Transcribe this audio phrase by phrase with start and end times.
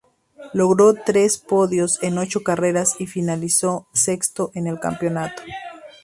[0.53, 5.43] Logró tres podios en ocho carreras y finalizó sexto en el campeonato.